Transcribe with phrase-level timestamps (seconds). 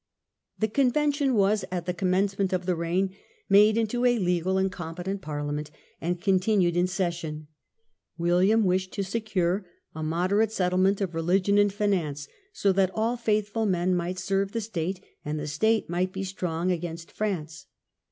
[0.57, 3.13] The" Convention" was, at the commencement of the reign,
[3.49, 5.69] made into a legal and competent Parliament,
[6.01, 7.47] and Settlement of Continued in session.
[8.17, 12.89] William wished to the kingdom, secure a moderate settlement of religion and finance, so that
[12.95, 17.67] all faithful men might serve the state and the state might be strong against France.